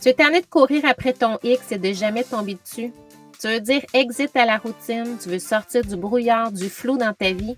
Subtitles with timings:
[0.00, 2.92] Tu es tanné de courir après ton X et de jamais tomber dessus.
[3.38, 7.12] Tu veux dire exit à la routine, tu veux sortir du brouillard, du flou dans
[7.12, 7.56] ta vie.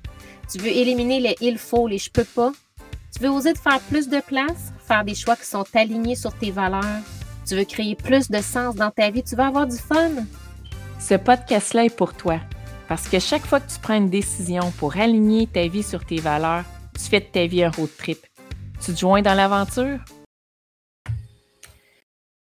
[0.50, 2.52] Tu veux éliminer les il faut, les je peux pas.
[3.15, 6.36] Tu veux oser de faire plus de place, faire des choix qui sont alignés sur
[6.36, 7.02] tes valeurs.
[7.47, 10.11] Tu veux créer plus de sens dans ta vie, tu veux avoir du fun.
[10.98, 12.38] Ce podcast-là est pour toi.
[12.88, 16.18] Parce que chaque fois que tu prends une décision pour aligner ta vie sur tes
[16.18, 16.64] valeurs,
[16.95, 18.18] tu fais de ta vie un road trip.
[18.84, 19.98] Tu te joins dans l'aventure?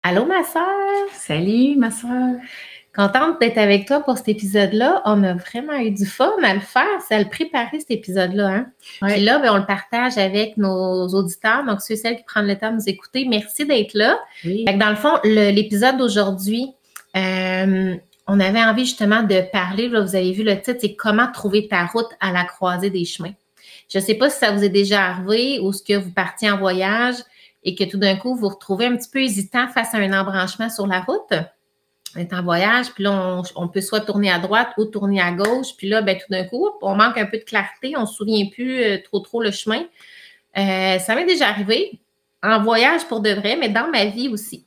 [0.08, 1.08] Allô, ma soeur!
[1.12, 2.36] Salut, ma soeur!
[2.94, 5.02] Contente d'être avec toi pour cet épisode-là.
[5.04, 6.86] On a vraiment eu du fun à le faire.
[7.08, 8.46] C'est à le préparer, cet épisode-là.
[8.46, 8.66] Hein?
[9.02, 12.46] Puis là, ben, on le partage avec nos auditeurs, donc ceux et celles qui prennent
[12.46, 13.26] le temps de nous écouter.
[13.28, 14.20] Merci d'être là.
[14.44, 16.68] dans le fond, l'épisode d'aujourd'hui,
[17.16, 17.96] euh,
[18.28, 21.66] on avait envie justement de parler, là, vous avez vu le titre, c'est comment trouver
[21.66, 23.34] ta route à la croisée des chemins.
[23.88, 26.48] Je ne sais pas si ça vous est déjà arrivé ou ce que vous partiez
[26.48, 27.16] en voyage
[27.66, 30.18] et que tout d'un coup, vous vous retrouvez un petit peu hésitant face à un
[30.18, 31.32] embranchement sur la route.
[32.14, 35.32] On est en voyage, puis là, on, peut soit tourner à droite ou tourner à
[35.32, 38.06] gauche, puis là, ben, tout d'un coup, on manque un peu de clarté, on ne
[38.06, 39.82] se souvient plus euh, trop, trop le chemin.
[40.56, 41.98] Euh, ça m'est déjà arrivé
[42.42, 44.64] en voyage pour de vrai, mais dans ma vie aussi.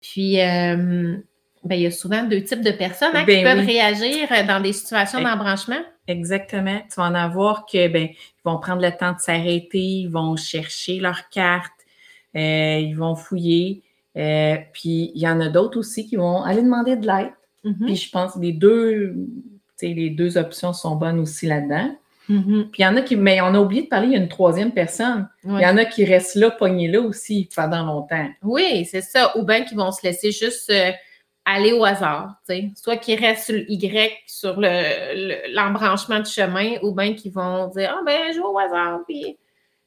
[0.00, 1.16] Puis, euh,
[1.64, 4.62] ben, il y a souvent deux types de personnes hein, qui ben peuvent réagir dans
[4.62, 5.82] des situations d'embranchement.
[6.06, 6.80] Exactement.
[6.88, 10.36] Tu vas en avoir que ben, ils vont prendre le temps de s'arrêter, ils vont
[10.36, 11.75] chercher leur carte,
[12.36, 13.82] ils vont fouiller.
[14.16, 17.32] Euh, puis il y en a d'autres aussi qui vont aller demander de l'aide.
[17.64, 17.84] Mm-hmm.
[17.84, 19.14] Puis je pense que les deux,
[19.82, 21.94] les deux options sont bonnes aussi là-dedans.
[22.30, 22.70] Mm-hmm.
[22.70, 24.20] Puis il y en a qui, mais on a oublié de parler, il y a
[24.20, 25.28] une troisième personne.
[25.44, 28.28] Il y en a qui restent là, pognés là aussi pendant longtemps.
[28.42, 29.36] Oui, c'est ça.
[29.36, 30.90] Ou bien qui vont se laisser juste euh,
[31.44, 32.34] aller au hasard.
[32.74, 37.94] Soit qui restent sur le Y, sur l'embranchement de chemin, ou bien qui vont dire
[37.96, 39.36] Ah ben, je vais au hasard, puis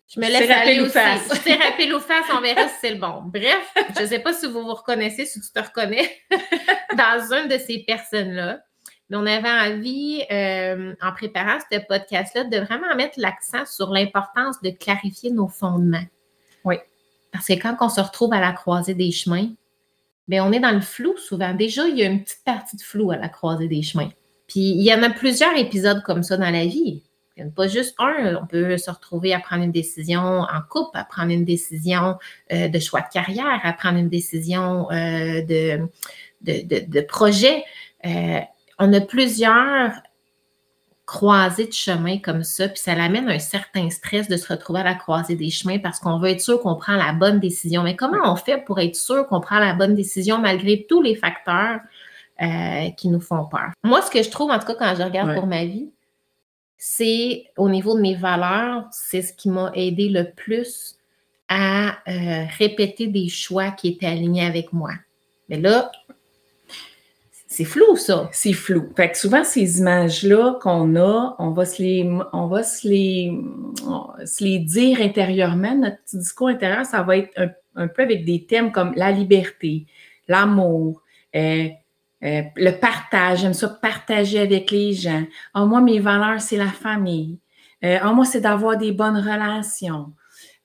[0.09, 0.97] je me laisse aller aussi.
[1.43, 3.21] C'est rapide ou face, on verra si c'est le bon.
[3.25, 6.09] Bref, je ne sais pas si vous vous reconnaissez, si tu te reconnais
[6.97, 8.59] dans une de ces personnes-là.
[9.09, 14.61] Mais on avait envie, euh, en préparant ce podcast-là, de vraiment mettre l'accent sur l'importance
[14.61, 16.05] de clarifier nos fondements.
[16.63, 16.75] Oui.
[17.31, 19.49] Parce que quand on se retrouve à la croisée des chemins,
[20.27, 21.53] bien, on est dans le flou souvent.
[21.53, 24.09] Déjà, il y a une petite partie de flou à la croisée des chemins.
[24.47, 27.03] Puis, il y en a plusieurs épisodes comme ça dans la vie.
[27.39, 28.35] Il n'y en a pas juste un.
[28.35, 32.17] On peut se retrouver à prendre une décision en couple, à prendre une décision
[32.51, 35.87] euh, de choix de carrière, à prendre une décision euh, de,
[36.41, 37.63] de, projet.
[38.05, 38.39] Euh,
[38.77, 39.91] on a plusieurs
[41.05, 44.83] croisées de chemins comme ça, puis ça l'amène un certain stress de se retrouver à
[44.83, 47.83] la croisée des chemins parce qu'on veut être sûr qu'on prend la bonne décision.
[47.83, 51.15] Mais comment on fait pour être sûr qu'on prend la bonne décision malgré tous les
[51.15, 51.79] facteurs
[52.97, 53.71] qui nous font peur?
[53.83, 55.89] Moi, ce que je trouve, en tout cas, quand je regarde pour ma vie,
[56.81, 60.97] c'est au niveau de mes valeurs, c'est ce qui m'a aidé le plus
[61.49, 64.91] à euh, répéter des choix qui étaient alignés avec moi.
[65.49, 65.91] Mais là,
[67.47, 68.29] c'est flou, ça.
[68.31, 68.93] C'est flou.
[68.95, 73.37] Fait que souvent, ces images-là qu'on a, on va se les, on va se les,
[74.25, 75.75] se les dire intérieurement.
[75.75, 77.31] Notre discours intérieur, ça va être
[77.75, 79.85] un, peu avec des thèmes comme la liberté,
[80.29, 81.01] l'amour,
[81.35, 81.67] euh,
[82.23, 85.23] euh, le partage, j'aime ça partager avec les gens.
[85.53, 87.39] Ah, moi, mes valeurs, c'est la famille.
[87.83, 90.13] Euh, ah, moi, c'est d'avoir des bonnes relations.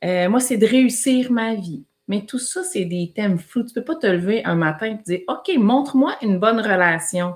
[0.04, 1.84] Euh, moi, c'est de réussir ma vie.
[2.08, 3.62] Mais tout ça, c'est des thèmes flous.
[3.62, 6.60] Tu ne peux pas te lever un matin et te dire OK, montre-moi une bonne
[6.60, 7.34] relation.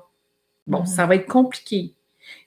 [0.67, 1.95] Bon, ça va être compliqué.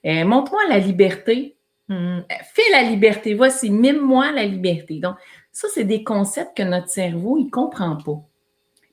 [0.04, 1.56] montre-moi la liberté.
[1.88, 2.24] Mm-hmm.
[2.52, 3.34] Fais la liberté.
[3.34, 5.00] Voici, mime-moi la liberté.
[5.00, 5.16] Donc,
[5.50, 8.20] ça, c'est des concepts que notre cerveau, il ne comprend pas.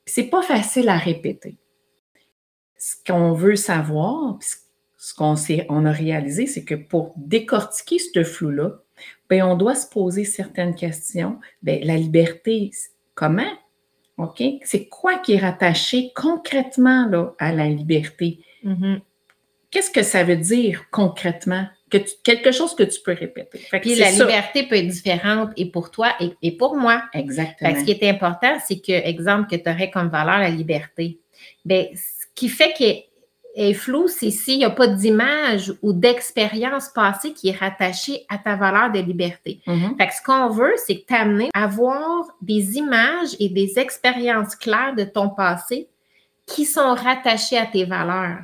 [0.06, 1.59] Ce n'est pas facile à répéter
[2.80, 4.38] ce qu'on veut savoir,
[4.96, 5.34] ce qu'on
[5.68, 8.78] on a réalisé, c'est que pour décortiquer ce flou-là,
[9.28, 11.38] ben, on doit se poser certaines questions.
[11.62, 12.70] Ben, la liberté,
[13.14, 13.52] comment?
[14.16, 14.42] OK?
[14.64, 18.40] C'est quoi qui est rattaché concrètement là, à la liberté?
[18.64, 19.00] Mm-hmm.
[19.70, 21.66] Qu'est-ce que ça veut dire concrètement?
[21.90, 23.60] Que quelque chose que tu peux répéter.
[23.82, 27.02] Puis la liberté peut être différente et pour toi et, pour moi.
[27.12, 27.78] Exactement.
[27.78, 31.18] ce qui est important, c'est que, exemple, que tu aurais comme valeur la liberté.
[31.64, 31.86] Bien,
[32.40, 33.02] qui fait qu'elle
[33.54, 38.38] est floue, c'est s'il n'y a pas d'image ou d'expérience passée qui est rattachée à
[38.38, 39.60] ta valeur de liberté.
[39.66, 39.98] Mm-hmm.
[39.98, 44.94] Fait que ce qu'on veut, c'est t'amener à avoir des images et des expériences claires
[44.96, 45.86] de ton passé
[46.46, 48.38] qui sont rattachées à tes valeurs.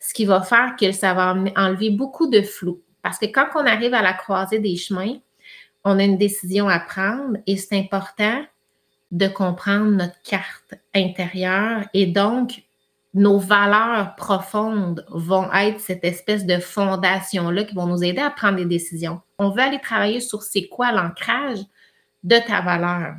[0.00, 2.80] Ce qui va faire que ça va enlever beaucoup de flou.
[3.02, 5.14] Parce que quand on arrive à la croisée des chemins,
[5.84, 8.44] on a une décision à prendre et c'est important
[9.12, 12.64] de comprendre notre carte intérieure et donc
[13.14, 18.56] nos valeurs profondes vont être cette espèce de fondation-là qui vont nous aider à prendre
[18.56, 19.20] des décisions.
[19.38, 21.58] On veut aller travailler sur c'est quoi l'ancrage
[22.24, 23.16] de ta valeur.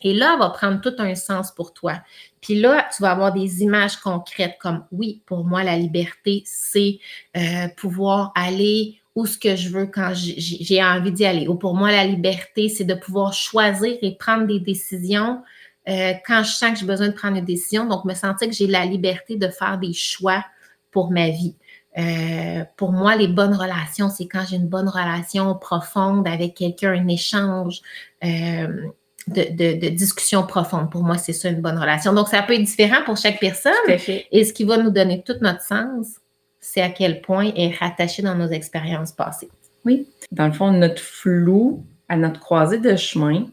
[0.00, 2.00] Et là, elle va prendre tout un sens pour toi.
[2.40, 6.98] Puis là, tu vas avoir des images concrètes comme, oui, pour moi, la liberté, c'est
[7.36, 11.48] euh, pouvoir aller où ce que je veux quand j'ai envie d'y aller.
[11.48, 15.42] Ou pour moi, la liberté, c'est de pouvoir choisir et prendre des décisions
[15.88, 17.86] euh, quand je sens que j'ai besoin de prendre une décision.
[17.86, 20.44] Donc, me sentir que j'ai la liberté de faire des choix
[20.90, 21.56] pour ma vie.
[21.96, 26.92] Euh, pour moi, les bonnes relations, c'est quand j'ai une bonne relation profonde avec quelqu'un,
[26.92, 27.80] un échange
[28.24, 28.68] euh,
[29.26, 30.90] de, discussion profonde.
[30.90, 32.12] Pour moi, c'est ça une bonne relation.
[32.12, 33.72] Donc, ça peut être différent pour chaque personne.
[34.30, 36.06] Et ce qui va nous donner tout notre sens,
[36.60, 39.50] c'est à quel point est rattaché dans nos expériences passées.
[39.84, 40.06] Oui.
[40.32, 43.46] Dans le fond, notre flou à notre croisée de chemin,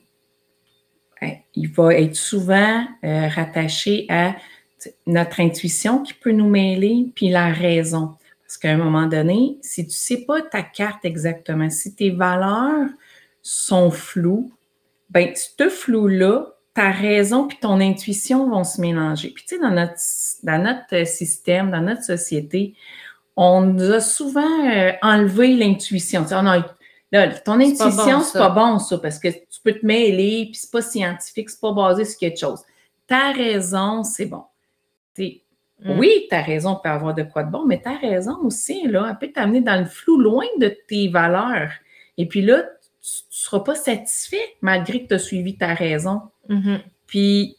[1.56, 4.36] il va être souvent euh, rattaché à
[5.08, 8.16] notre intuition qui peut nous mêler, puis la raison.
[8.44, 12.12] Parce qu'à un moment donné, si tu ne sais pas ta carte exactement, si tes
[12.12, 12.90] valeurs
[13.42, 14.52] sont floues,
[15.10, 19.30] ben ce flou-là, ta raison puis ton intuition vont se mélanger.
[19.30, 19.94] Puis tu sais, dans notre,
[20.44, 22.76] dans notre système, dans notre société,
[23.36, 26.24] on nous a souvent euh, enlevé l'intuition.
[26.24, 26.36] Tu sais,
[27.16, 30.72] là, ton intuition, c'est pas, bon, ça, parce que tu peux te mêler, puis c'est
[30.72, 32.62] pas scientifique, c'est pas basé sur quelque chose.
[33.08, 34.44] Ta raison, c'est bon.
[35.84, 36.00] Mm.
[36.00, 39.18] Oui, ta raison peut avoir de quoi de bon, mais ta raison aussi, là, elle
[39.18, 41.72] peut t'amener dans le flou, loin de tes valeurs.
[42.18, 42.64] Et puis là,
[43.02, 46.22] tu ne seras pas satisfait malgré que tu as suivi ta raison.
[46.50, 46.80] Mm-hmm.
[47.08, 47.58] Puis,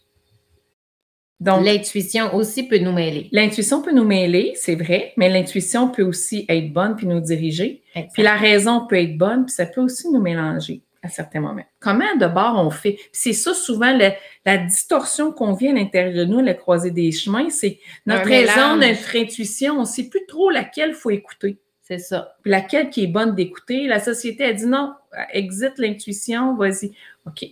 [1.40, 1.64] donc.
[1.64, 3.28] L'intuition aussi peut nous mêler.
[3.32, 7.82] L'intuition peut nous mêler, c'est vrai, mais l'intuition peut aussi être bonne puis nous diriger.
[8.12, 11.64] Puis la raison peut être bonne, puis ça peut aussi nous mélanger à certains moments.
[11.78, 12.98] Comment de bord on fait?
[13.12, 13.96] C'est ça souvent
[14.44, 18.76] la distorsion qu'on vient à l'intérieur de nous, la croisée des chemins, c'est notre raison,
[18.76, 21.58] notre intuition, on ne sait plus trop laquelle il faut écouter.
[21.82, 22.36] C'est ça.
[22.42, 23.86] Puis laquelle qui est bonne d'écouter.
[23.86, 24.94] La société a dit non,
[25.32, 26.90] exit l'intuition, vas-y.
[27.26, 27.44] OK.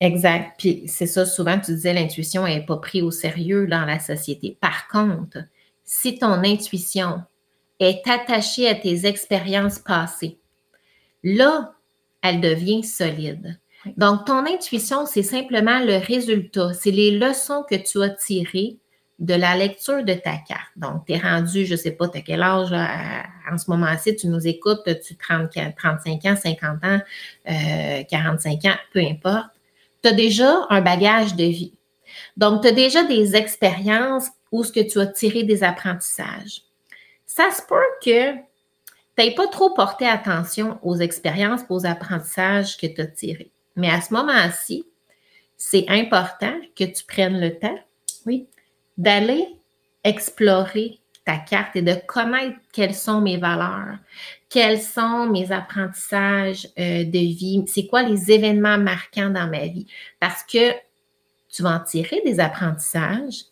[0.00, 0.54] Exact.
[0.58, 4.56] Puis c'est ça, souvent tu disais l'intuition n'est pas prise au sérieux dans la société.
[4.60, 5.38] Par contre,
[5.84, 7.22] si ton intuition
[7.80, 10.38] est attachée à tes expériences passées,
[11.24, 11.74] là,
[12.22, 13.58] elle devient solide.
[13.96, 18.76] Donc, ton intuition, c'est simplement le résultat, c'est les leçons que tu as tirées
[19.18, 20.70] de la lecture de ta carte.
[20.76, 22.72] Donc, tu es rendu, je ne sais pas, tu as quel âge
[23.50, 27.00] en ce moment-ci, tu nous écoutes, tu 30, 35 ans, 50 ans,
[27.44, 29.57] 45 euh, ans, peu importe.
[30.02, 31.74] Tu as déjà un bagage de vie.
[32.36, 36.62] Donc, tu as déjà des expériences où ce que tu as tiré des apprentissages.
[37.26, 38.34] Ça se peut que
[39.18, 43.52] n'aies pas trop porté attention aux expériences, aux apprentissages que tu as tirés.
[43.76, 44.86] Mais à ce moment-ci,
[45.56, 47.78] c'est important que tu prennes le temps,
[48.26, 48.48] oui,
[48.96, 49.46] d'aller
[50.04, 53.98] explorer ta carte et de connaître quelles sont mes valeurs,
[54.48, 59.86] quels sont mes apprentissages euh, de vie, c'est quoi les événements marquants dans ma vie?
[60.20, 60.72] Parce que
[61.50, 63.44] tu vas en tirer des apprentissages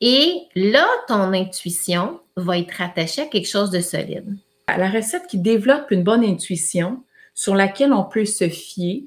[0.00, 4.36] et là, ton intuition va être attachée à quelque chose de solide
[4.68, 7.02] la recette qui développe une bonne intuition
[7.34, 9.04] sur laquelle on peut se fier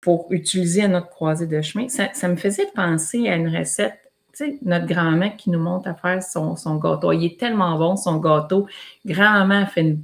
[0.00, 3.98] pour utiliser à notre croisée de chemin, ça, me faisait penser à une recette,
[4.36, 7.12] tu sais, notre grand-mère qui nous montre à faire son, gâteau.
[7.12, 8.66] Il est tellement bon, son gâteau.
[9.06, 10.02] Grand-mère fait une,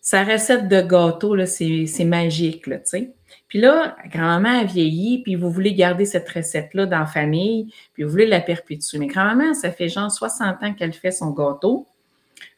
[0.00, 3.12] sa recette de gâteau, là, c'est, magique, là, tu sais.
[3.48, 8.04] Puis là, grand-maman a vieilli, puis vous voulez garder cette recette-là dans la famille, puis
[8.04, 8.98] vous voulez la perpétuer.
[8.98, 11.86] Mais grand-maman, ça fait genre 60 ans qu'elle fait son gâteau.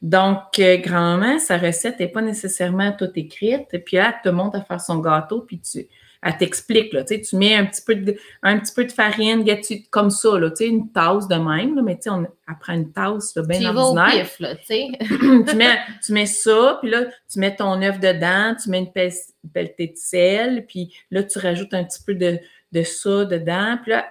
[0.02, 3.84] Donc, euh, grand-maman, sa recette n'est pas nécessairement toute écrite.
[3.84, 5.86] Puis elle te montre à faire son gâteau, puis tu,
[6.22, 8.92] elle t'explique, là, tu, sais, tu mets un petit peu de, un petit peu de
[8.92, 9.44] farine,
[9.90, 12.26] comme ça, là, une tasse de même, là, mais tu sais, on
[12.60, 14.24] prend une tasse là, bien ordinaire.
[14.24, 18.68] Pif, là, tu, mets, tu mets ça, puis là, tu mets ton œuf dedans, tu
[18.68, 22.38] mets une pelletée de sel, puis là, tu rajoutes un petit peu de,
[22.72, 24.06] de ça dedans, puis là,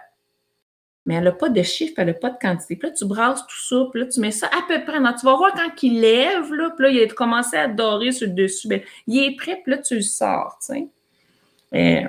[1.05, 2.75] mais elle n'a pas de chiffre, elle n'a pas de quantité.
[2.75, 4.97] Puis là, tu brasses tout ça, puis là, tu mets ça à peu près.
[4.97, 8.27] tu vas voir quand il lève, là, puis là, il a commencé à dorer sur
[8.27, 8.67] le dessus.
[8.67, 10.87] Bien, il est prêt, puis là, tu le sors, tu sais.
[11.75, 12.03] Euh,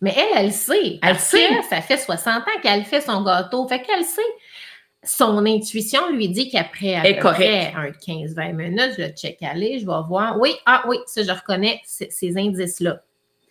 [0.00, 0.98] mais elle, elle sait.
[1.02, 1.48] Elle sait.
[1.68, 3.66] Ça fait 60 ans qu'elle fait son gâteau.
[3.68, 4.22] Fait qu'elle sait.
[5.04, 9.78] Son intuition lui dit qu'après à peu près un 15-20 minutes, je le check aller,
[9.78, 10.38] je vais voir.
[10.40, 13.02] Oui, ah oui, ça, je reconnais ces indices-là.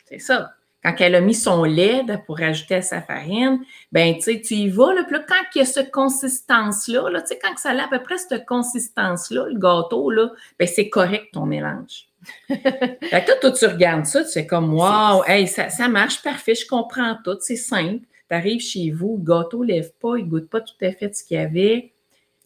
[0.06, 0.52] C'est ça
[0.84, 3.60] quand elle a mis son lait pour rajouter à sa farine,
[3.92, 7.10] ben tu sais, tu y vas, là, puis là, quand il y a cette consistance-là,
[7.10, 10.30] là, tu sais, quand ça a à peu près cette consistance-là, le gâteau, là,
[10.60, 12.08] ben c'est correct ton mélange.
[12.48, 12.60] fait
[13.02, 16.68] que toi, tu regardes ça, tu es comme, wow, hey, ça, ça, marche parfait, je
[16.68, 18.06] comprends tout, c'est simple.
[18.30, 20.92] Tu arrives chez vous, le gâteau ne lève pas, il ne goûte pas tout à
[20.92, 21.94] fait ce qu'il y avait.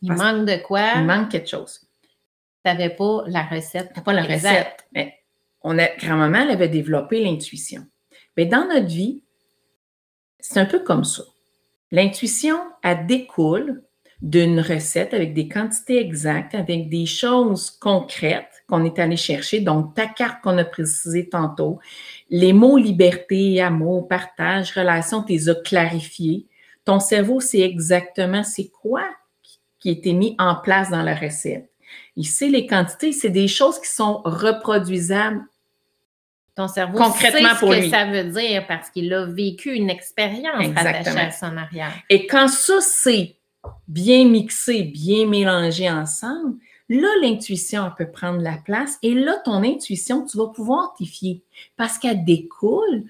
[0.01, 0.93] Il manque de quoi?
[0.95, 1.81] Il manque quelque chose.
[2.63, 3.91] Tu n'avais pas la recette.
[3.93, 4.85] Tu pas la recette.
[4.93, 5.15] Mais
[5.63, 7.85] on a, grand-maman, elle avait développé l'intuition.
[8.37, 9.21] Mais dans notre vie,
[10.39, 11.23] c'est un peu comme ça.
[11.91, 13.83] L'intuition, elle découle
[14.21, 19.61] d'une recette avec des quantités exactes, avec des choses concrètes qu'on est allé chercher.
[19.61, 21.79] Donc, ta carte qu'on a précisée tantôt,
[22.29, 26.47] les mots liberté, amour, partage, relation, tu les as clarifiés.
[26.85, 29.03] Ton cerveau sait exactement c'est quoi
[29.79, 31.69] qui a été mis en place dans la recette.
[32.15, 35.41] Il sait les quantités, c'est des choses qui sont reproduisables
[36.55, 40.65] ton cerveau concrètement sait ce que ça veut dire parce qu'il a vécu une expérience
[40.75, 41.93] attachée à son arrière.
[42.09, 43.37] Et quand ça, c'est
[43.87, 46.57] bien mixé, bien mélangé ensemble,
[46.89, 51.41] là, l'intuition peut prendre la place et là, ton intuition, tu vas pouvoir t'y fier
[51.77, 53.05] parce qu'elle découle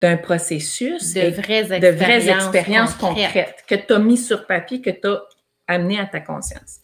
[0.00, 3.64] d'un processus de vraies expériences, concrètes.
[3.66, 5.22] que tu as mis sur papier, que tu as
[5.66, 6.80] amené à ta conscience.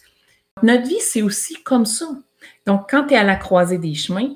[0.62, 2.06] Notre vie, c'est aussi comme ça.
[2.66, 4.34] Donc, quand tu es à la croisée des chemins,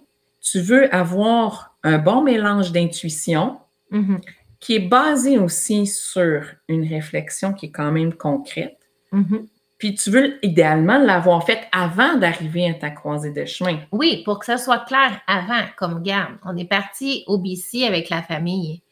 [0.50, 3.58] tu veux avoir un bon mélange d'intuition
[3.90, 4.20] mm-hmm.
[4.60, 8.78] qui est basé aussi sur une réflexion qui est quand même concrète.
[9.12, 9.46] Mm-hmm.
[9.78, 13.80] Puis tu veux idéalement l'avoir faite avant d'arriver à ta croisée de chemin.
[13.92, 16.36] Oui, pour que ça soit clair avant, comme garde.
[16.44, 18.82] On est parti au BC avec la famille.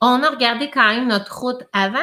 [0.00, 1.98] On a regardé quand même notre route avant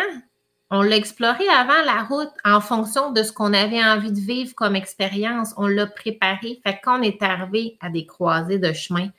[0.71, 4.55] on l'a exploré avant la route en fonction de ce qu'on avait envie de vivre
[4.55, 5.53] comme expérience.
[5.57, 6.59] On l'a préparé.
[6.63, 9.09] Fait qu'on est arrivé à des croisées de chemin,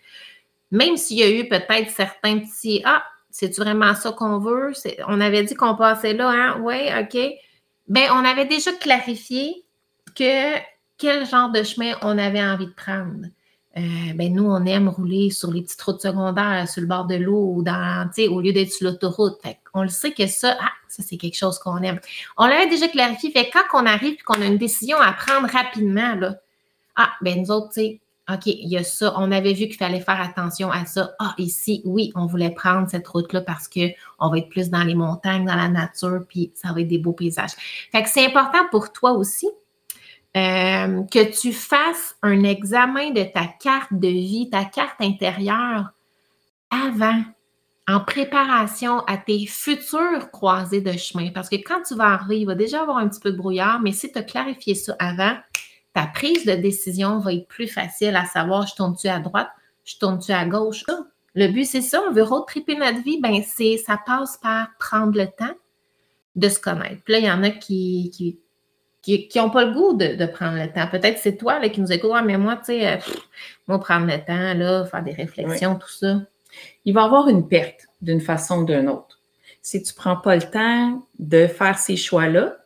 [0.70, 4.72] même s'il y a eu peut-être certains petits Ah, c'est vraiment ça qu'on veut?
[5.06, 6.60] On avait dit qu'on passait là, hein?
[6.62, 7.18] Oui, OK.
[7.88, 9.64] Bien, on avait déjà clarifié
[10.16, 10.56] que
[10.98, 13.26] quel genre de chemin on avait envie de prendre.
[13.76, 17.16] Euh, ben nous, on aime rouler sur les petites routes secondaires, sur le bord de
[17.16, 19.38] l'eau ou dans, au lieu d'être sur l'autoroute.
[19.74, 22.00] on le sait que ça, ah, ça, c'est quelque chose qu'on aime.
[22.36, 23.30] On l'avait déjà clarifié.
[23.30, 26.36] Fait quand on arrive et qu'on a une décision à prendre rapidement, là,
[26.96, 29.14] ah, ben nous autres, tu sais, OK, il y a ça.
[29.18, 31.12] On avait vu qu'il fallait faire attention à ça.
[31.20, 34.96] Ah, ici, oui, on voulait prendre cette route-là parce qu'on va être plus dans les
[34.96, 37.52] montagnes, dans la nature, puis ça va être des beaux paysages.
[37.92, 39.46] Fait que c'est important pour toi aussi
[40.36, 45.90] euh, que tu fasses un examen de ta carte de vie, ta carte intérieure
[46.70, 47.22] avant,
[47.88, 51.30] en préparation à tes futures croisées de chemin.
[51.30, 53.80] Parce que quand tu vas arriver, il va déjà avoir un petit peu de brouillard,
[53.80, 55.36] mais si tu as clarifié ça avant,
[55.94, 59.48] ta prise de décision va être plus facile à savoir je tourne-tu à droite,
[59.84, 60.84] je tourne-tu à gauche?
[61.34, 65.16] Le but, c'est ça, on veut retriper notre vie, ben c'est ça passe par prendre
[65.16, 65.54] le temps
[66.34, 67.02] de se connaître.
[67.04, 68.40] Puis là, il y en a qui, qui
[69.06, 70.88] qui n'ont pas le goût de, prendre le temps.
[70.88, 72.96] Peut-être c'est toi là, qui nous écoute, mais moi, tu sais, euh,
[73.68, 76.22] moi, prendre le temps, là, faire des réflexions, tout ça.
[76.84, 79.20] Il va y avoir une perte d'une façon ou d'une autre.
[79.62, 82.56] Si tu ne prends pas le temps de faire ces choix-là,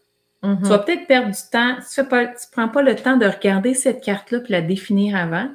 [0.43, 0.69] tu mm-hmm.
[0.69, 1.77] vas peut-être perdre du temps.
[1.83, 5.49] Si tu ne prends pas le temps de regarder cette carte-là et la définir avant,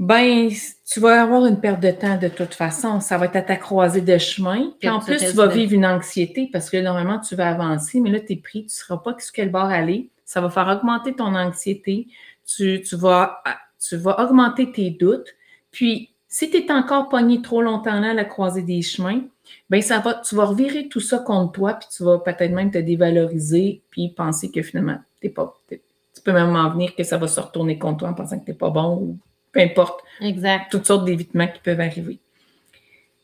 [0.00, 0.50] ben,
[0.90, 3.00] tu vas avoir une perte de temps de toute façon.
[3.00, 4.72] Ça va être à ta croisée de chemin.
[4.80, 8.10] Puis en plus, tu vas vivre une anxiété parce que normalement, tu vas avancer, mais
[8.10, 10.08] là, tu es pris, tu ne sauras pas sur quel bord aller.
[10.24, 12.06] Ça va faire augmenter ton anxiété.
[12.46, 13.42] Tu, vas,
[13.78, 15.28] tu vas augmenter tes doutes.
[15.70, 19.20] Puis, si tu es encore pogné trop longtemps là à la croisée des chemins,
[19.68, 22.70] ben ça va, tu vas revirer tout ça contre toi, puis tu vas peut-être même
[22.70, 25.78] te dévaloriser, puis penser que finalement, t'es pas, tu
[26.24, 28.52] peux même en venir que ça va se retourner contre toi en pensant que tu
[28.52, 29.18] n'es pas bon ou
[29.52, 30.04] peu importe.
[30.20, 30.70] Exact.
[30.70, 32.20] Toutes sortes d'évitements qui peuvent arriver.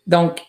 [0.08, 0.40] Donc,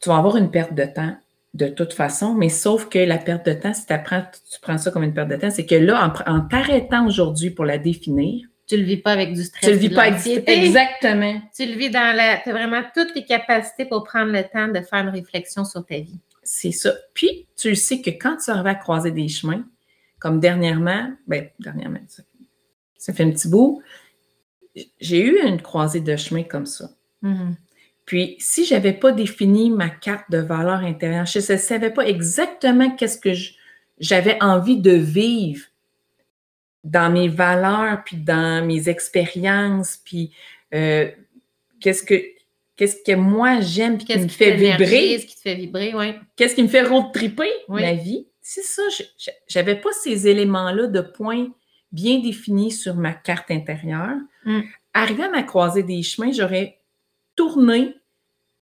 [0.00, 1.16] tu vas avoir une perte de temps
[1.54, 5.02] de toute façon, mais sauf que la perte de temps, si tu prends ça comme
[5.02, 8.82] une perte de temps, c'est que là, en, t'arrêtant aujourd'hui pour la définir, tu le
[8.82, 9.64] vis pas avec du stress.
[9.64, 11.40] Tu le vis pas avec Exactement.
[11.54, 12.38] Tu le vis dans la.
[12.38, 15.84] Tu as vraiment toutes tes capacités pour prendre le temps de faire une réflexion sur
[15.86, 16.18] ta vie.
[16.42, 16.92] C'est ça.
[17.14, 19.64] Puis, tu sais que quand tu arrives à croiser des chemins,
[20.18, 22.22] comme dernièrement, ben, dernièrement, ça,
[22.96, 23.82] ça fait un petit bout,
[25.00, 26.90] j'ai eu une croisée de chemin comme ça.
[27.22, 27.54] Mm-hmm.
[28.04, 32.06] Puis, si je n'avais pas défini ma carte de valeur intérieure, je ne savais pas
[32.06, 33.30] exactement qu'est-ce que
[33.98, 35.66] j'avais envie de vivre
[36.86, 40.32] dans mes valeurs, puis dans mes expériences, puis
[40.72, 41.10] euh,
[41.80, 42.14] qu'est-ce que
[42.76, 45.08] qu'est-ce que moi j'aime, puis qui me fait vibrer.
[45.08, 46.14] Qu'est-ce qui te fait vibrer, oui.
[46.36, 48.26] Qu'est-ce qui me fait road tripper, ma vie?
[48.40, 51.48] C'est ça, je n'avais pas ces éléments-là de points
[51.90, 54.18] bien définis sur ma carte intérieure.
[54.44, 54.60] Mm.
[54.94, 56.78] Arrivé à ma croisée des chemins, j'aurais
[57.34, 57.96] tourné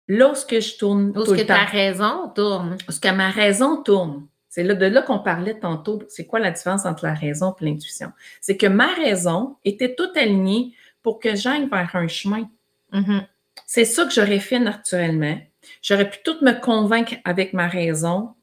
[0.07, 1.11] lorsque je tourne.
[1.15, 2.77] Lorsque ta raison tourne.
[2.87, 4.27] Lorsque ma raison tourne.
[4.53, 6.03] C'est là, de là qu'on parlait tantôt.
[6.09, 8.11] C'est quoi la différence entre la raison et l'intuition?
[8.39, 12.47] C'est que ma raison était toute alignée pour que j'aille vers un chemin.
[12.91, 13.25] Mm-hmm.
[13.65, 15.39] C'est ça que j'aurais fait naturellement.
[15.81, 18.35] J'aurais pu tout me convaincre avec ma raison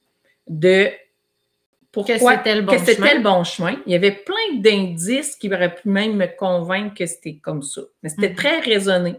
[0.49, 0.89] de
[1.93, 3.77] pourquoi que c'était le, bon, chemin.
[3.87, 7.83] Il y avait plein d'indices qui auraient pu même me convaincre que c'était comme ça.
[8.03, 8.35] Mais c'était mm-hmm.
[8.35, 9.15] très raisonné.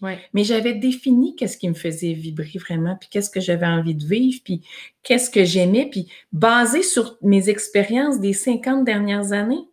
[0.00, 0.18] Ouais.
[0.32, 4.04] Mais j'avais défini qu'est-ce qui me faisait vibrer vraiment, puis qu'est-ce que j'avais envie de
[4.06, 4.60] vivre, puis
[5.02, 9.64] qu'est-ce que j'aimais, puis basé sur mes expériences des 50 dernières années,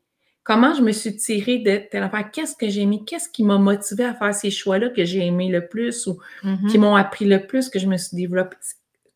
[0.44, 3.58] comment je me suis tirée de telle affaire, qu'est-ce que j'ai aimé, qu'est-ce qui m'a
[3.58, 6.68] motivé à faire ces choix-là que j'ai aimé le plus ou Mhm.
[6.70, 8.58] qui m'ont appris le plus, que je me suis développée.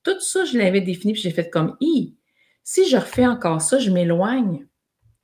[0.03, 2.15] Tout ça, je l'avais défini, puis j'ai fait comme, Hi,
[2.63, 4.65] si je refais encore ça, je m'éloigne.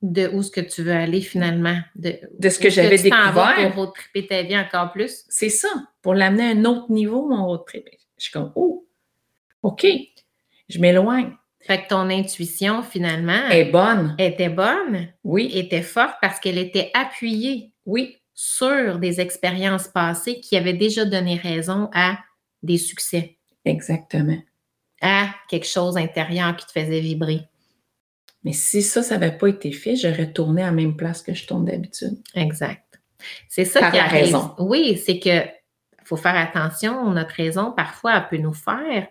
[0.08, 1.80] De où est-ce que tu veux aller finalement?
[1.96, 3.04] De, De ce que j'avais vas
[3.56, 3.74] découvert.
[3.74, 5.26] pour triper ta vie encore plus?
[5.30, 5.68] C'est ça,
[6.04, 7.88] pour l'amener à un autre niveau, mon road trip.
[8.18, 8.86] Je suis comme, oh,
[9.64, 9.88] OK,
[10.70, 11.32] je m'éloigne.
[11.62, 14.16] Fait que ton intuition, finalement, est bonne.
[14.20, 20.56] était bonne, Oui, était forte parce qu'elle était appuyée oui, sur des expériences passées qui
[20.56, 22.20] avaient déjà donné raison à
[22.62, 24.38] des succès, exactement.
[25.02, 27.42] à quelque chose intérieur qui te faisait vibrer.
[28.46, 31.34] Mais si ça, ça n'avait pas été fait, j'aurais tourné à la même place que
[31.34, 32.18] je tourne d'habitude.
[32.36, 33.02] Exact.
[33.50, 34.24] C'est ça Par qui la arrive.
[34.26, 34.52] raison.
[34.60, 35.42] Oui, c'est que
[36.06, 37.12] faut faire attention.
[37.12, 39.08] Notre raison, parfois, elle peut nous faire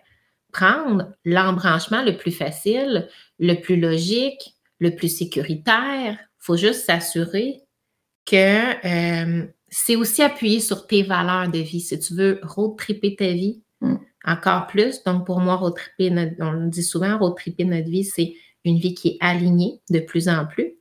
[0.53, 6.13] prendre l'embranchement le plus facile, le plus logique, le plus sécuritaire.
[6.17, 7.61] Il faut juste s'assurer
[8.25, 11.81] que euh, c'est aussi appuyé sur tes valeurs de vie.
[11.81, 13.97] Si tu veux road tripper ta vie Mm.
[14.23, 17.89] encore plus, donc pour moi, road tripper notre, on le dit souvent, road tripper notre
[17.89, 18.33] vie, c'est
[18.65, 20.73] une vie qui est alignée de plus en plus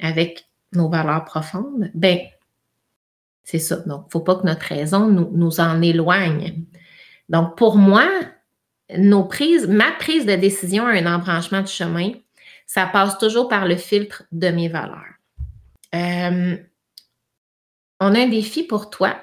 [0.00, 1.90] avec nos valeurs profondes.
[1.94, 2.18] Ben,
[3.42, 3.76] c'est ça.
[3.76, 6.64] Donc, il ne faut pas que notre raison nous, en éloigne.
[7.28, 8.08] Donc, pour moi,
[8.96, 12.12] nos prises, ma prise de décision à un embranchement de chemin,
[12.66, 15.04] ça passe toujours par le filtre de mes valeurs.
[15.94, 16.56] Euh,
[18.00, 19.16] on a un défi pour toi.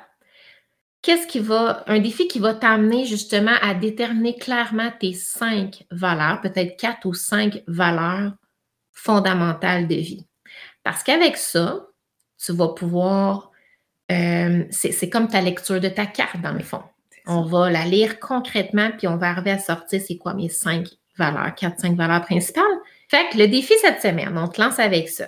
[1.01, 6.41] Qu'est-ce qui va, un défi qui va t'amener justement à déterminer clairement tes cinq valeurs,
[6.41, 8.33] peut-être quatre ou cinq valeurs
[8.91, 10.27] fondamentales de vie.
[10.83, 11.87] Parce qu'avec ça,
[12.43, 13.51] tu vas pouvoir,
[14.11, 16.83] euh, c'est comme ta lecture de ta carte dans le fond.
[17.25, 20.87] On va la lire concrètement, puis on va arriver à sortir c'est quoi mes cinq
[21.17, 22.63] valeurs, quatre, cinq valeurs principales.
[23.09, 25.25] Fait que le défi cette semaine, on te lance avec ça.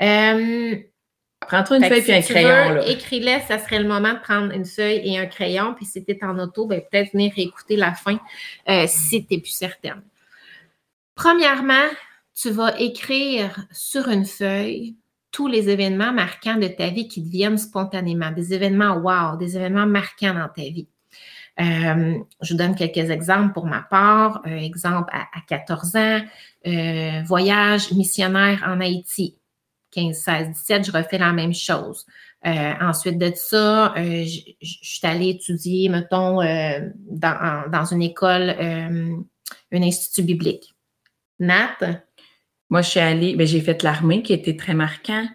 [0.00, 0.76] Euh,
[1.50, 2.68] Prends-toi une fait feuille et un tu crayon.
[2.68, 2.88] veux, là.
[2.88, 5.74] Écris-les, ça serait le moment de prendre une feuille et un crayon.
[5.74, 8.20] Puis si tu es en auto, ben, peut-être venir écouter la fin
[8.68, 10.00] euh, si tu n'es plus certaine.
[11.16, 11.88] Premièrement,
[12.40, 14.94] tu vas écrire sur une feuille
[15.32, 19.56] tous les événements marquants de ta vie qui te viennent spontanément, des événements wow, des
[19.56, 20.86] événements marquants dans ta vie.
[21.60, 24.40] Euh, je vous donne quelques exemples pour ma part.
[24.46, 26.20] Exemple, à, à 14 ans,
[26.68, 29.36] euh, voyage missionnaire en Haïti.
[29.92, 32.06] 15, 16, 17, je refais la même chose.
[32.46, 37.68] Euh, ensuite de ça, euh, je je- je suis allée étudier, mettons, euh, dans, en-
[37.70, 38.50] dans une école,
[39.72, 40.74] un institut biblique.
[41.38, 41.76] Nat,
[42.70, 45.26] Moi, je suis allée, ben, j'ai fait l'armée qui était très marquant.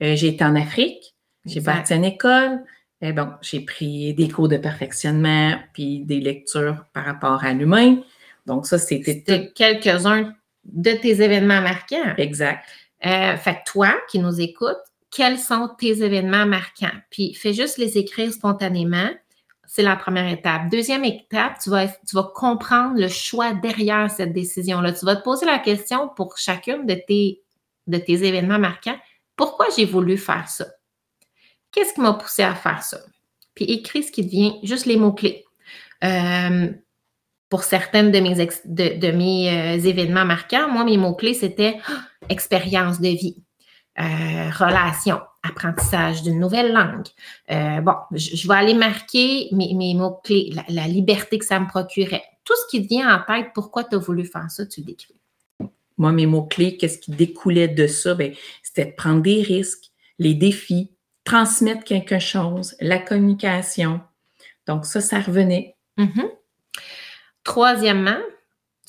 [0.00, 1.14] J'ai été en Afrique,
[1.46, 2.64] j'ai parti à une école.
[3.00, 8.02] Et bon, j'ai pris des cours de perfectionnement puis des lectures par rapport à l'humain.
[8.46, 12.14] Donc, ça, c'était c'était quelques-uns de tes événements marquants.
[12.18, 12.64] exact.
[13.06, 14.78] Euh, fait que toi qui nous écoutes,
[15.10, 16.96] quels sont tes événements marquants?
[17.10, 19.10] Puis fais juste les écrire spontanément.
[19.66, 20.68] C'est la première étape.
[20.70, 21.88] Deuxième étape, tu vas,
[22.34, 24.92] comprendre le choix derrière cette décision-là.
[24.92, 27.42] Tu vas te poser la question pour chacune de tes,
[27.86, 28.98] événements marquants.
[29.36, 30.66] Pourquoi j'ai voulu faire ça?
[31.70, 32.98] Qu'est-ce qui m'a poussé à faire ça?
[33.54, 35.44] Puis écris ce qui devient juste les mots-clés.
[36.02, 36.72] Euh,
[37.48, 43.36] pour certaines de mes euh, événements marquants, moi, mes mots-clés, c'était ah, expérience de vie,
[43.98, 47.08] euh, relation, apprentissage d'une nouvelle langue.
[47.50, 51.60] Euh, bon, je, je vais aller marquer mes, mes mots-clés, la, la liberté que ça
[51.60, 52.24] me procurait.
[52.44, 55.16] Tout ce qui te vient en tête, pourquoi tu as voulu faire ça, tu l'écris.
[55.98, 58.14] Moi, mes mots-clés, qu'est-ce qui découlait de ça?
[58.14, 60.92] Ben, c'était de prendre des risques, les défis,
[61.24, 64.00] transmettre quelque chose, la communication.
[64.66, 65.76] Donc, ça, ça revenait.
[65.98, 66.28] Mhm.
[67.44, 68.18] Troisièmement,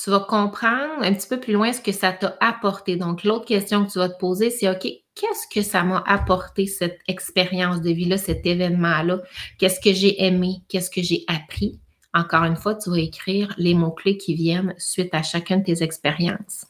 [0.02, 2.96] tu vas comprendre un petit peu plus loin ce que ça t'a apporté.
[2.96, 6.66] Donc, l'autre question que tu vas te poser, c'est OK, qu'est-ce que ça m'a apporté,
[6.66, 9.20] cette expérience de vie-là, cet événement-là?
[9.60, 10.64] Qu'est-ce que j'ai aimé?
[10.70, 11.80] Qu'est-ce que j'ai appris?
[12.16, 15.84] Encore une fois, tu vas écrire les mots-clés qui viennent suite à chacune de tes
[15.84, 16.66] expériences.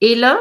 [0.00, 0.38] Et là,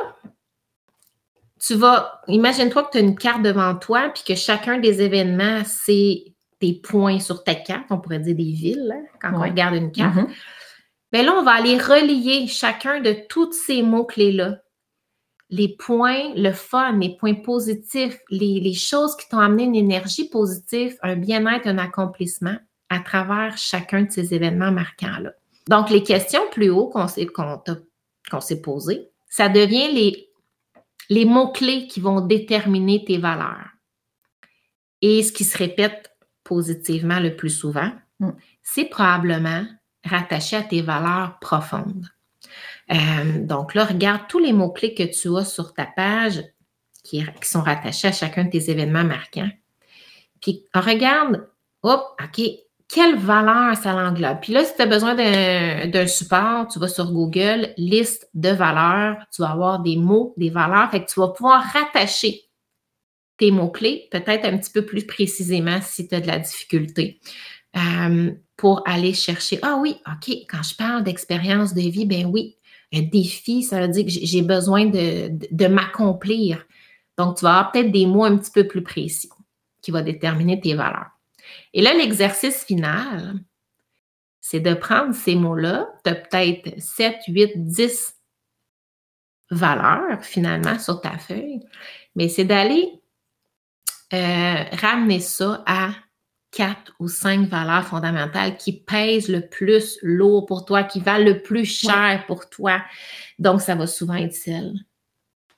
[1.59, 5.63] tu vas, imagine-toi que tu as une carte devant toi, puis que chacun des événements,
[5.65, 6.23] c'est
[6.61, 9.91] des points sur ta carte, on pourrait dire des villes, hein, quand on regarde une
[9.91, 10.15] carte.
[10.15, 10.27] Mhm.
[11.15, 14.59] Bien là, on va aller relier chacun de tous ces mots-clés-là.
[15.49, 20.27] Les points, le fun, les points positifs, les, les choses qui t'ont amené une énergie
[20.27, 22.57] positive, un bien-être, un accomplissement
[22.89, 25.31] à travers chacun de ces événements marquants-là.
[25.69, 27.77] Donc, les questions plus haut qu'on s'est qu'on t'a-
[28.29, 30.29] qu'on s'est posées, ça devient les,
[31.09, 33.69] les mots-clés qui vont déterminer tes valeurs.
[35.01, 36.11] Et ce qui se répète
[36.43, 38.31] positivement le plus souvent, Mm.
[38.63, 39.65] c'est probablement
[40.05, 42.07] rattaché à tes valeurs profondes.
[42.91, 46.43] Euh, donc là, regarde tous les mots-clés que tu as sur ta page
[47.03, 49.49] qui, sont rattachés à chacun de tes événements marquants.
[50.41, 51.47] Puis regarde,
[51.83, 52.41] hop, OK,
[52.87, 54.39] quelle valeur ça l'englobe.
[54.41, 58.49] Puis là, si tu as besoin d'un d'un support, tu vas sur Google, liste de
[58.49, 62.41] valeurs, tu vas avoir des mots, des valeurs, fait que tu vas pouvoir rattacher
[63.37, 67.19] tes mots-clés, peut-être un petit peu plus précisément si tu as de la difficulté,
[67.75, 72.57] euh, pour aller chercher, ah oui, OK, quand je parle d'expérience de vie, ben oui,
[72.93, 76.65] un défi, ça veut dire que j'ai besoin de, de- de m'accomplir.
[77.17, 79.29] Donc, tu vas avoir peut-être des mots un petit peu plus précis
[79.81, 81.09] qui vont déterminer tes valeurs.
[81.73, 83.35] Et là, l'exercice final,
[84.39, 88.15] c'est de prendre ces mots-là, tu as peut-être 7, 8, 10
[89.51, 91.59] valeurs finalement sur ta feuille,
[92.15, 92.89] mais c'est d'aller
[94.13, 95.89] euh, ramener ça à
[96.55, 101.41] quatre ou cinq valeurs fondamentales qui pèsent le plus lourd pour toi, qui valent le
[101.41, 102.81] plus cher pour toi.
[103.39, 104.73] Donc, ça va souvent être celle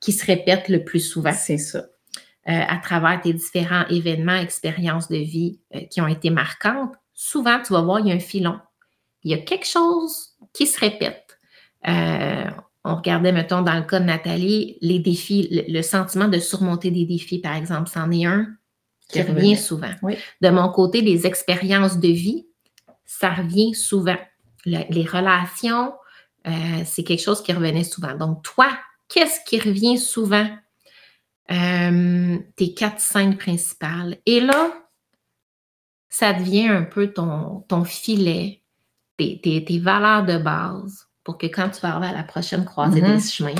[0.01, 1.79] qui se répète le plus souvent C'est ça.
[1.79, 6.95] euh, à travers tes différents événements, expériences de vie euh, qui ont été marquantes.
[7.13, 8.59] Souvent, tu vas voir, il y a un filon.
[9.23, 11.37] Il y a quelque chose qui se répète.
[11.87, 12.45] Euh,
[12.83, 16.89] on regardait, mettons, dans le cas de Nathalie, les défis, le, le sentiment de surmonter
[16.89, 18.47] des défis, par exemple, c'en est un
[19.07, 19.91] qui Qui revient souvent.
[20.01, 20.17] Oui.
[20.41, 22.45] De mon côté, les expériences de vie,
[23.05, 24.17] ça revient souvent.
[24.65, 25.93] Le- les relations,
[26.45, 26.51] euh,
[26.85, 28.15] c'est quelque chose qui revenait souvent.
[28.15, 28.69] Donc, toi,
[29.07, 30.47] qu'est-ce qui revient souvent?
[31.49, 34.17] Euh, tes quatre cinq principales.
[34.25, 34.73] Et là,
[36.09, 38.61] ça devient un peu ton, ton filet,
[39.17, 42.65] tes, tes- tes valeurs de base pour que quand tu vas arriver à la prochaine
[42.65, 43.15] croisée Mhm.
[43.17, 43.55] des chemins,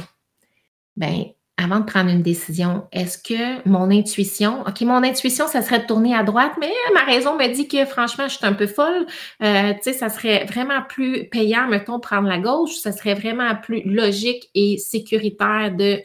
[0.98, 1.26] ben,
[1.58, 5.88] avant de prendre une décision, est-ce que mon intuition, OK, mon intuition, ça serait de
[5.88, 9.08] tourner à droite, mais ma raison me dit que franchement, je suis un peu folle.
[9.42, 12.76] Euh, tu sais, ça serait vraiment plus payant, mettons, prendre la gauche.
[12.76, 16.00] Ça serait vraiment plus logique et sécuritaire de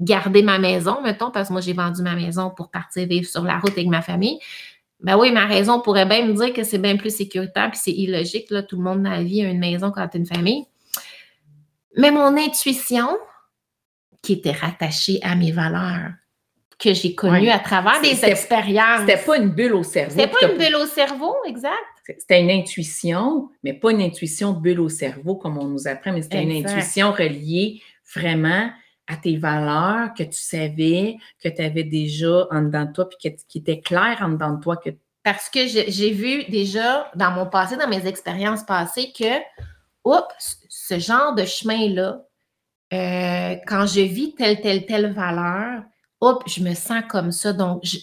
[0.00, 3.44] garder ma maison, mettons, parce que moi, j'ai vendu ma maison pour partir vivre sur
[3.44, 4.40] la route avec ma famille.
[5.00, 7.92] Ben oui, ma raison pourrait bien me dire que c'est bien plus sécuritaire, puis c'est
[7.92, 10.64] illogique, là, tout le monde dans la vie a une maison quand tu une famille.
[11.96, 13.08] Mais mon intuition,
[14.26, 16.10] qui était rattachée à mes valeurs,
[16.78, 17.50] que j'ai connues Ouais.
[17.50, 19.00] à travers des expériences.
[19.06, 20.10] C'était pas une bulle au cerveau.
[20.18, 21.72] C'était pas une bulle au cerveau, exact.
[22.04, 26.22] C'était une intuition, mais pas une intuition bulle au cerveau comme on nous apprend, mais
[26.22, 27.80] c'était une intuition reliée
[28.14, 28.70] vraiment
[29.08, 33.18] à tes valeurs que tu savais, que tu avais déjà en dedans de toi, puis
[33.30, 34.90] que- qui était clair en dedans de toi que
[35.22, 39.38] Parce que j'ai vu déjà dans mon passé, dans mes expériences passées, que,
[40.04, 42.20] oups, ce genre de chemin-là,
[42.92, 45.82] euh, quand je vis telle, telle, telle valeur,
[46.20, 47.98] oups, je me sens comme ça, donc je-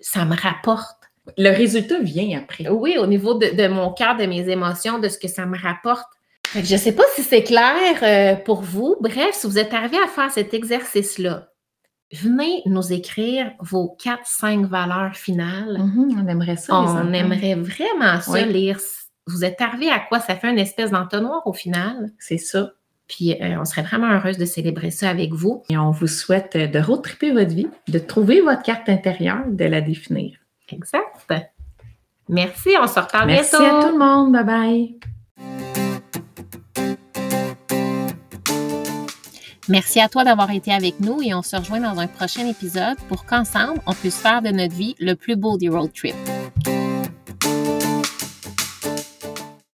[0.00, 0.96] ça me rapporte.
[1.38, 2.68] le résultat vient après.
[2.68, 5.58] Oui, au niveau de, de mon cœur, de mes émotions, de ce que ça me
[5.58, 6.06] rapporte.
[6.54, 8.94] Je ne sais pas si c'est clair euh, pour vous.
[9.00, 11.48] Bref, si vous êtes arrivé à faire cet exercice-là,
[12.12, 15.78] venez nous écrire vos 4-5 valeurs finales.
[15.78, 16.76] Mhm, on aimerait ça.
[16.78, 18.44] On aimerait vraiment ça, Oui.
[18.52, 18.78] lire.
[19.26, 20.20] Vous êtes arrivé à quoi?
[20.20, 22.12] Ça fait une espèce d'entonnoir au final.
[22.20, 22.70] C'est ça.
[23.08, 25.62] Puis euh, on serait vraiment heureuse de célébrer ça avec vous.
[25.70, 29.80] Et on vous souhaite de retripper votre vie, de trouver votre carte intérieure, de la
[29.80, 30.38] définir.
[30.68, 31.02] Exact.
[32.28, 33.76] Merci, on se reparle Merci bientôt.
[33.76, 34.32] à tout le monde.
[34.32, 34.98] Bye bye.
[39.68, 42.96] Merci à toi d'avoir été avec nous et on se rejoint dans un prochain épisode
[43.08, 46.14] pour qu'ensemble, on puisse faire de notre vie le plus beau des road trips.